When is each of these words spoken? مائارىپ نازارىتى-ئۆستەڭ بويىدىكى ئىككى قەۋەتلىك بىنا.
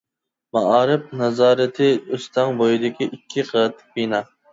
مائارىپ 0.55 1.11
نازارىتى-ئۆستەڭ 1.19 2.57
بويىدىكى 2.63 3.09
ئىككى 3.11 3.45
قەۋەتلىك 3.51 3.93
بىنا. 4.01 4.23